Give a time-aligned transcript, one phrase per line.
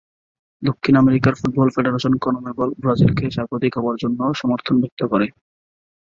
[0.63, 5.27] দক্ষিণ আমেরিকার football federation CONMEBOL ব্রাজিলকে স্বাগতিক হবার জন্যে সমর্থন ব্যক্ত করে।